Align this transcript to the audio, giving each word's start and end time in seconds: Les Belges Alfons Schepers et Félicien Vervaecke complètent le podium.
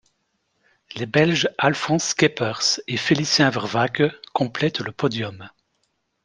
Les 0.95 1.05
Belges 1.05 1.47
Alfons 1.59 1.99
Schepers 1.99 2.79
et 2.87 2.97
Félicien 2.97 3.51
Vervaecke 3.51 4.05
complètent 4.33 4.79
le 4.79 4.91
podium. 4.91 5.47